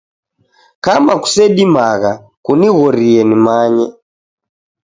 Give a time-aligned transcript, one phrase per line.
[0.85, 2.11] Kama kusedimagha
[2.45, 3.87] kunighorie nimanye.